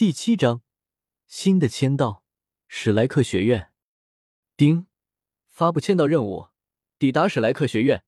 [0.00, 0.62] 第七章
[1.26, 2.24] 新的签到，
[2.66, 3.70] 史莱克学院。
[4.56, 4.86] 丁，
[5.46, 6.48] 发布签到任务，
[6.98, 8.02] 抵达史莱克学院，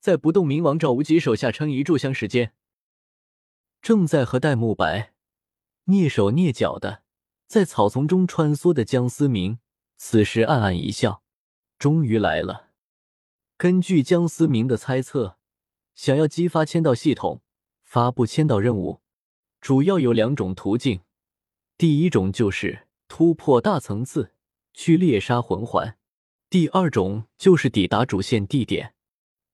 [0.00, 2.54] 在不动明王赵无极手下撑一炷香时间。
[3.82, 5.12] 正在和戴沐白
[5.84, 7.02] 蹑手蹑脚的
[7.46, 9.58] 在草丛中穿梭的江思明，
[9.98, 11.22] 此时暗暗一笑，
[11.78, 12.70] 终于来了。
[13.58, 15.36] 根据江思明的猜测，
[15.94, 17.42] 想要激发签到系统，
[17.82, 19.02] 发布签到任务，
[19.60, 21.02] 主要有两种途径。
[21.78, 24.32] 第一种就是突破大层次
[24.72, 25.98] 去猎杀魂环，
[26.48, 28.94] 第二种就是抵达主线地点。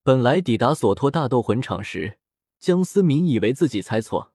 [0.05, 2.19] 本来抵达索托大斗魂场时，
[2.61, 4.33] 江思明以为自己猜错，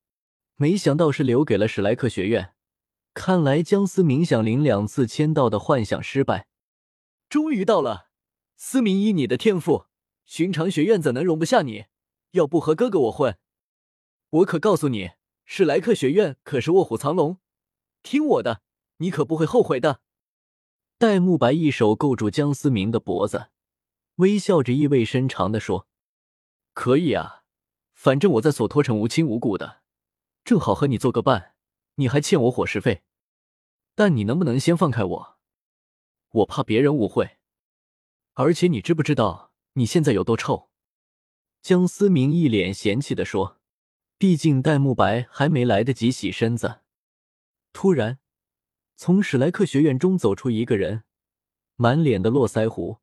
[0.57, 2.53] 没想到是留给了史莱克学院。
[3.13, 6.47] 看来江思明想领两次签到的幻想失败。
[7.29, 8.07] 终于到了，
[8.57, 9.85] 思明，以你的天赋，
[10.25, 11.85] 寻常学院怎能容不下你？
[12.31, 13.37] 要不和哥哥我混？
[14.29, 15.11] 我可告诉你，
[15.45, 17.37] 史莱克学院可是卧虎藏龙。
[18.03, 18.61] 听我的，
[18.97, 20.01] 你可不会后悔的。
[20.97, 23.49] 戴沐白一手勾住江思明的脖子，
[24.15, 25.87] 微笑着意味深长的说
[26.73, 27.43] ：“可以啊，
[27.93, 29.81] 反正我在索托城无亲无故的，
[30.43, 31.53] 正好和你做个伴。
[31.95, 33.03] 你还欠我伙食费，
[33.95, 35.37] 但你能不能先放开我？
[36.29, 37.37] 我怕别人误会。
[38.33, 40.69] 而且你知不知道你现在有多臭？”
[41.61, 43.59] 江思明一脸嫌弃的说
[44.17, 46.81] ：“毕竟戴沐白还没来得及洗身子。”
[47.79, 48.17] 突然，
[48.95, 51.03] 从史莱克学院中走出一个人，
[51.75, 53.01] 满脸的络腮胡，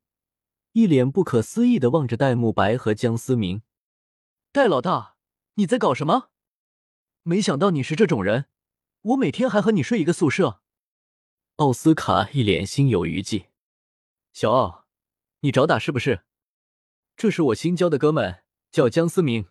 [0.73, 3.61] 一脸不可思议的望着戴沐白和江思明。
[4.51, 5.15] 戴老大，
[5.53, 6.29] 你在搞什么？
[7.23, 8.47] 没想到你是这种人，
[9.01, 10.61] 我每天还和你睡一个宿舍。
[11.55, 13.51] 奥斯卡一脸心有余悸。
[14.33, 14.87] 小奥，
[15.39, 16.25] 你找打是不是？
[17.15, 19.47] 这是我新交的哥们，叫江思明。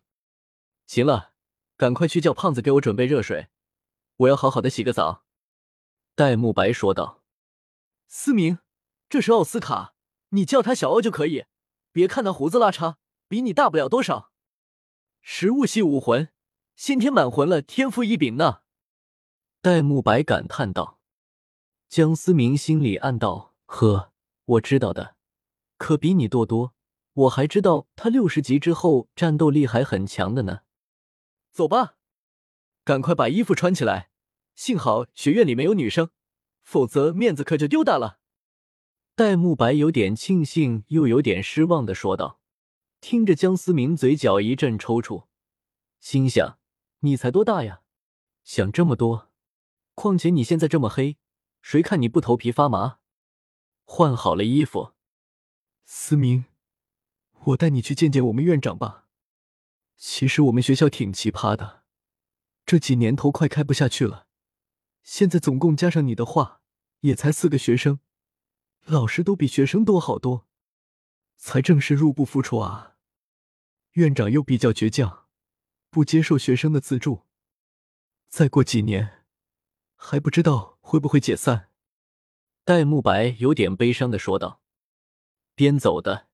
[0.86, 1.32] 行了，
[1.78, 3.48] 赶快去叫胖子给我准备热水。
[4.18, 5.24] 我要好好的洗个澡，
[6.14, 7.22] 戴沐白说道。
[8.06, 8.58] 思明，
[9.08, 9.94] 这是奥斯卡，
[10.28, 11.46] 你叫他小奥就可以。
[11.90, 12.96] 别看他胡子拉碴，
[13.26, 14.30] 比你大不了多少。
[15.20, 16.28] 食物系武魂，
[16.76, 18.60] 先天满魂了，天赋异禀呢。
[19.60, 21.00] 戴沐白感叹道。
[21.88, 24.12] 江思明心里暗道：呵，
[24.44, 25.16] 我知道的，
[25.76, 26.74] 可比你多多。
[27.14, 30.60] 我还知道他六十级之后战斗力还很强的呢。
[31.52, 31.96] 走吧。
[32.84, 34.10] 赶快把衣服穿起来！
[34.54, 36.10] 幸好学院里没有女生，
[36.62, 38.20] 否则面子可就丢大了。
[39.16, 42.40] 戴沐白有点庆幸，又有点失望的说道。
[43.00, 45.26] 听着江思明嘴角一阵抽搐，
[46.00, 46.58] 心想：
[47.00, 47.82] 你才多大呀？
[48.42, 49.30] 想这么多？
[49.94, 51.18] 况且你现在这么黑，
[51.62, 52.98] 谁看你不头皮发麻？
[53.84, 54.92] 换好了衣服，
[55.84, 56.46] 思明，
[57.44, 59.06] 我带你去见见我们院长吧。
[59.96, 61.83] 其实我们学校挺奇葩的。
[62.66, 64.26] 这几年头快开不下去了，
[65.02, 66.62] 现在总共加上你的话，
[67.00, 68.00] 也才四个学生，
[68.84, 70.46] 老师都比学生多好多，
[71.36, 72.96] 才正是入不敷出啊。
[73.92, 75.26] 院长又比较倔强，
[75.90, 77.22] 不接受学生的资助，
[78.28, 79.24] 再过几年，
[79.94, 81.68] 还不知道会不会解散。
[82.64, 84.62] 戴沐白有点悲伤的说道。
[85.54, 86.26] 边走的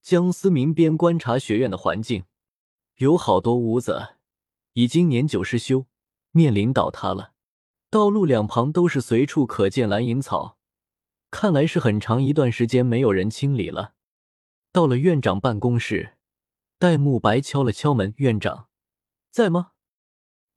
[0.00, 2.24] 江思明边观察学院的环境，
[2.94, 4.15] 有好多屋子。
[4.76, 5.86] 已经年久失修，
[6.32, 7.32] 面临倒塌了。
[7.88, 10.58] 道路两旁都是随处可见蓝银草，
[11.30, 13.94] 看来是很长一段时间没有人清理了。
[14.72, 16.18] 到了院长办公室，
[16.78, 18.68] 戴沐白敲了敲门：“院长，
[19.30, 19.72] 在吗？”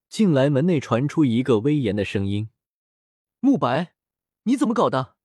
[0.09, 2.50] 进来，门内传出一个威严的声音
[3.40, 3.94] ：“沐白，
[4.44, 5.16] 你怎么搞的？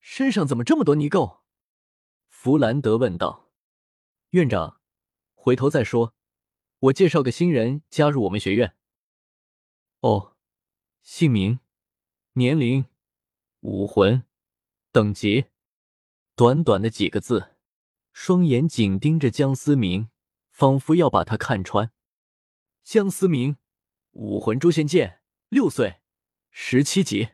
[0.00, 1.40] 身上怎么这么多泥垢？”
[2.30, 3.50] 弗兰德问道。
[4.30, 4.80] “院长，
[5.34, 6.14] 回头再说。”
[6.80, 8.76] 我介绍个新人加入我们学院。
[10.00, 10.36] 哦，
[11.02, 11.58] 姓名、
[12.34, 12.86] 年龄、
[13.60, 14.22] 武魂、
[14.92, 15.46] 等级，
[16.36, 17.56] 短短的几个字，
[18.12, 20.08] 双眼紧盯着江思明，
[20.50, 21.90] 仿佛要把他看穿。
[22.84, 23.56] 江思明，
[24.12, 26.00] 武魂诛仙剑，六岁，
[26.50, 27.30] 十七级。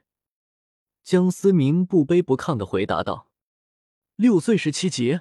[1.02, 3.30] 江思明不卑不亢的回答道
[4.16, 5.20] ：“六岁十七级，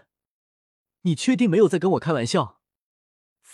[1.02, 2.62] 你确定没有在跟我开玩笑？”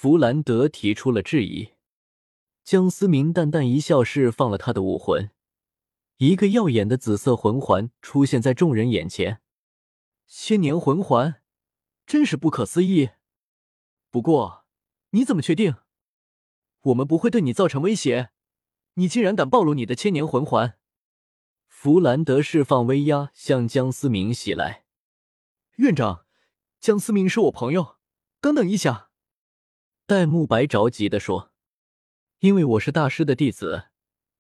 [0.02, 1.74] 弗兰德提出了质疑，
[2.64, 5.30] 江思明淡淡一笑，释放了他的武魂，
[6.20, 9.42] 一个耀眼的紫色魂环出现在众人眼前。
[10.26, 11.42] 千年魂环，
[12.06, 13.10] 真是不可思议。
[14.10, 14.64] 不过，
[15.10, 15.76] 你怎么确定
[16.84, 18.30] 我们不会对你造成威胁？
[18.94, 20.78] 你竟然敢暴露你的千年魂环！
[21.68, 24.86] 弗兰德释放威压，向江思明袭来。
[25.76, 26.26] 院长，
[26.80, 27.98] 江思明是我朋友，
[28.40, 29.09] 等等一下。
[30.10, 31.52] 戴沐白着急的说
[32.42, 33.90] ：“因为我是大师的弟子，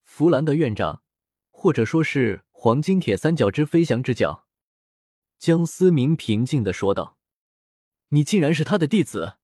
[0.01, 1.03] 弗兰德院长，
[1.51, 4.47] 或者说是黄金铁三角之飞翔之角。”
[5.37, 7.19] 江思明平静的说道。
[8.09, 9.35] “你竟然是他的弟子，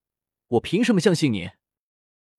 [0.48, 1.52] 我凭什么相信你？”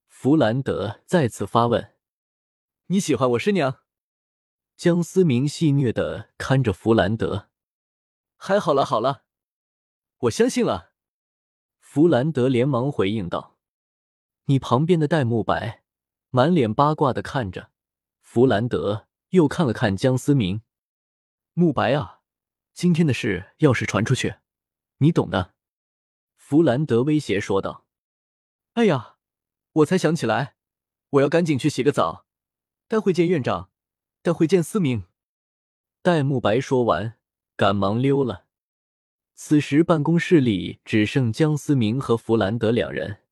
[0.09, 1.95] 弗兰德再次发问。
[2.91, 3.83] “你喜欢我师娘？”
[4.77, 7.51] 江思明戏谑的看着弗兰德。
[8.37, 9.27] “还好了好了，
[10.23, 10.91] 我相信了。”
[11.79, 13.56] 弗兰德连忙回应道。
[14.47, 15.83] 你旁边的戴沐白
[16.31, 17.71] 满脸八卦的看着
[18.21, 20.63] 弗兰德，又看了看江思明。
[21.55, 22.21] 沐白啊，
[22.73, 24.37] 今天的事要是传出去，
[24.99, 25.55] 你懂的。
[26.37, 27.87] 弗兰德威胁说道。
[28.75, 29.17] 哎呀，
[29.73, 30.55] 我才想起来，
[31.11, 32.27] 我要赶紧去洗个澡，
[32.87, 33.71] 待会见院长，
[34.23, 35.07] 待会见思明。
[36.03, 37.19] 戴沐白说完，
[37.57, 38.47] 赶忙溜了。
[39.35, 43.23] 此时办公室里只剩江思明和弗兰德两人。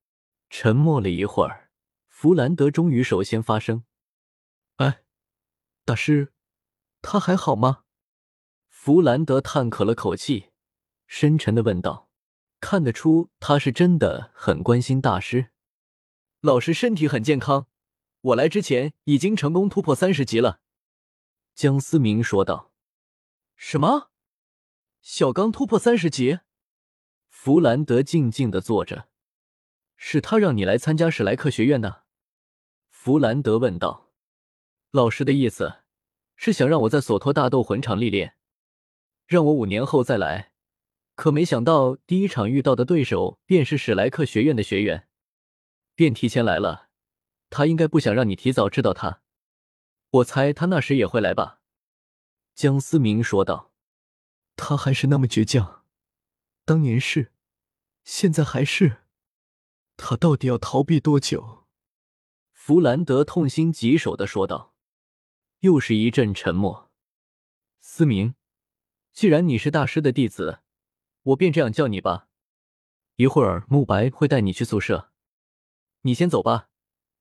[0.51, 1.71] 沉默了一会儿，
[2.09, 3.85] 弗兰德终于首先发声
[4.77, 5.03] ：“哎，
[5.85, 6.33] 大师，
[7.03, 7.85] 他还好吗？”
[8.69, 10.51] 弗兰德叹咳了口气，
[11.07, 12.09] 深沉的问道
[12.61, 15.51] ：“看得出他是真的很关心大师。
[16.41, 17.67] 老师身体很健康，
[18.21, 20.61] 我来之前已经成功突破三十级了。”
[21.55, 22.73] 江思明说道。
[23.57, 24.11] “什么？
[25.01, 26.41] 小刚突破三十级？”
[27.29, 29.09] 弗兰德静静的坐着。
[29.97, 32.05] 是他让你来参加史莱克学院的？
[32.89, 34.13] 弗兰德问道。
[34.91, 35.83] 老师的意思
[36.37, 38.37] 是想让我在索托大斗魂场历练，
[39.27, 40.53] 让我五年后再来。
[41.15, 45.09] 可没想到第一场遇到的对手便是史莱克学院的学员，
[45.95, 46.89] 便提前来了。
[47.51, 49.23] 他应该不想让你提早知道他。
[50.11, 51.61] 我猜他那时也会来吧？
[52.55, 53.73] 江思明说道。
[54.57, 55.85] 他还是那么倔强，
[56.65, 57.33] 当年是，
[58.05, 59.04] 现在还是。
[59.97, 61.67] 他到底要逃避多久？
[62.53, 64.75] 弗兰德痛心疾首的说道。
[65.61, 66.91] 又是一阵沉默。
[67.81, 68.35] 思明，
[69.13, 70.61] 既然你是大师的弟子，
[71.23, 72.29] 我便这样叫你吧。
[73.17, 75.13] 一会儿慕白会带你去宿舍，
[76.03, 76.69] 你先走吧，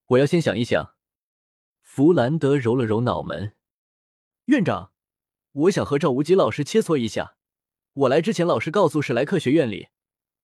[0.08, 0.96] 我要先想一想。
[1.82, 3.56] 弗兰德揉了揉脑门。
[4.46, 4.92] 院长，
[5.52, 7.38] 我想和赵无极老师切磋一下。
[7.94, 9.90] 我来之前，老师告诉史莱克学院里，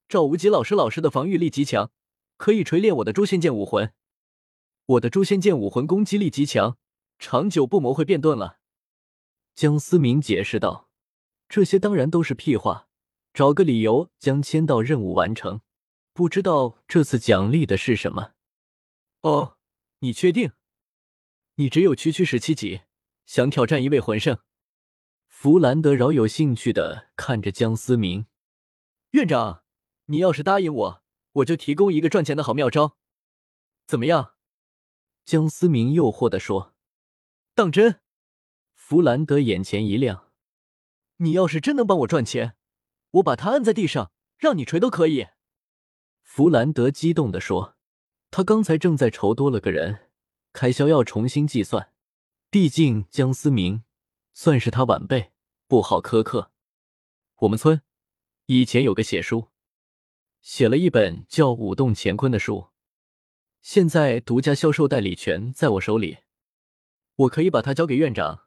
[0.07, 1.91] 赵无极老师老师的防御力极强。
[2.39, 3.93] 可以锤炼我的诛仙剑武魂，
[4.85, 6.77] 我的诛仙剑武魂攻击力极强，
[7.19, 8.59] 长久不磨会变钝了。
[9.55, 10.89] 江思明解释道
[11.49, 12.87] ：“这些当然都是屁话，
[13.33, 15.59] 找个理由将签到任务完成。
[16.13, 18.31] 不知道这次奖励的是什么？”
[19.21, 19.57] 哦，
[19.99, 20.53] 你确定？
[21.55, 22.83] 你只有区区十七级，
[23.25, 24.39] 想挑战一位魂圣？
[25.27, 28.27] 弗兰德饶有兴趣的看着江思明
[29.11, 29.65] 院长，
[30.05, 30.98] 你要是答应我。
[31.33, 32.97] 我就提供一个赚钱的好妙招，
[33.85, 34.33] 怎么样？
[35.25, 36.73] 江思明诱惑的说
[37.53, 38.01] ：“当真？”
[38.73, 40.31] 弗兰德眼前一亮
[41.17, 42.55] ：“你要是真能帮我赚钱，
[43.11, 45.27] 我把他按在地上，让你锤都可以。”
[46.23, 47.77] 弗兰德激动的说
[48.31, 50.09] ：“他刚才正在愁多了个人，
[50.51, 51.93] 开销要重新计算。
[52.49, 53.83] 毕竟江思明
[54.33, 55.31] 算是他晚辈，
[55.67, 56.51] 不好苛刻。
[57.41, 57.83] 我们村
[58.47, 59.49] 以前有个写书。”
[60.41, 62.69] 写了一本叫《舞动乾坤》的书，
[63.61, 66.19] 现在独家销售代理权在我手里，
[67.15, 68.45] 我可以把它交给院长。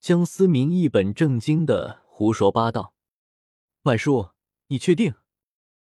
[0.00, 2.94] 江思明一本正经的胡说八道。
[3.82, 4.30] 买书？
[4.68, 5.14] 你确定？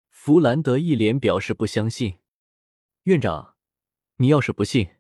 [0.09, 2.19] 弗兰德一脸表示不相信。
[3.05, 3.57] 院长，
[4.17, 4.97] 你要是不信，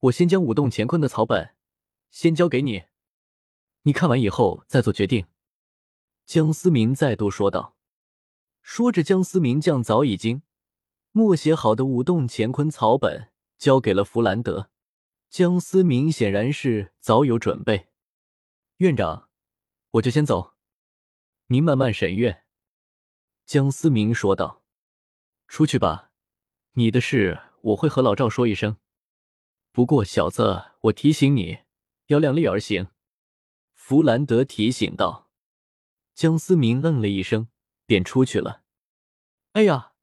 [0.00, 1.54] 我先将《舞动乾坤》的草本
[2.10, 2.84] 先交给你，
[3.82, 5.26] 你看完以后再做决定。
[6.26, 7.76] 江思明再度说道。
[8.62, 10.42] 说着，江思明将早已经
[11.12, 14.70] 默写好的舞动乾坤草本交给了弗兰德。
[15.28, 17.88] 江思明显然是早有准备。
[18.78, 19.28] 院长，
[19.92, 20.54] 我就先走，
[21.46, 22.44] 您慢慢审阅。
[23.44, 24.64] 江思明说道
[25.46, 26.12] ：“出去吧，
[26.72, 28.76] 你的事我会和老赵说一声。
[29.72, 31.58] 不过小子，我提醒你
[32.06, 32.88] 要量力而行。”
[33.74, 35.30] 弗兰德提醒道。
[36.14, 37.48] 江思明嗯了一声。
[37.90, 38.62] 便出去了。
[39.54, 39.94] 哎呀，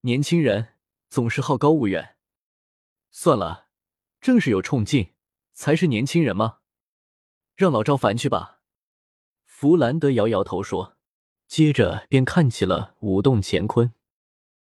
[0.00, 0.74] 年轻人
[1.08, 2.16] 总是好高骛远。
[3.12, 3.68] 算了，
[4.20, 5.14] 正是有冲劲
[5.52, 6.58] 才是年轻人吗？
[7.54, 8.62] 让老赵烦去吧。
[9.44, 10.96] 弗兰德摇摇头说，
[11.46, 13.94] 接着便看起了舞动乾坤。